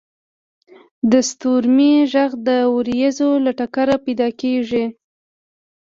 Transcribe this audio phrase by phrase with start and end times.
[1.11, 4.85] •د ستورمې ږغ د ورېځو له ټکره پیدا کېږي.